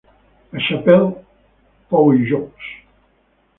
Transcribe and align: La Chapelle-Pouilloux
La 0.51 0.57
Chapelle-Pouilloux 0.59 2.49